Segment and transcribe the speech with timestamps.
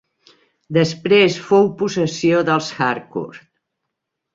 [0.77, 3.49] Després fou possessió dels Harcourt.